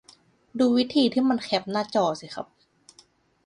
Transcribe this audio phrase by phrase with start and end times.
[0.59, 2.47] ดูวิธีที่มันแคปหน้าจอสิครับ